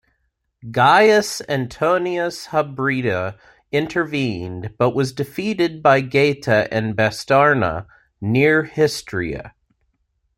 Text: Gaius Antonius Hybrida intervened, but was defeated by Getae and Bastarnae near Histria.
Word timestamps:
Gaius 0.71 1.43
Antonius 1.47 2.47
Hybrida 2.47 3.37
intervened, 3.71 4.73
but 4.79 4.95
was 4.95 5.13
defeated 5.13 5.83
by 5.83 6.01
Getae 6.01 6.67
and 6.71 6.95
Bastarnae 6.95 7.85
near 8.19 8.63
Histria. 8.63 9.53